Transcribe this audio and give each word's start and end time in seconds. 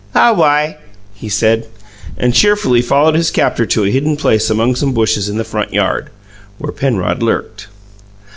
"Aw 0.15 0.31
wi," 0.31 0.77
he 1.13 1.29
said, 1.29 1.67
and 2.17 2.33
cheerfully 2.33 2.81
followed 2.81 3.13
his 3.13 3.29
captor 3.29 3.67
to 3.67 3.83
a 3.83 3.91
hidden 3.91 4.17
place 4.17 4.49
among 4.49 4.75
some 4.75 4.93
bushes 4.95 5.29
in 5.29 5.37
the 5.37 5.43
front 5.43 5.73
yard, 5.75 6.09
where 6.57 6.71
Penrod 6.71 7.21
lurked. 7.21 7.67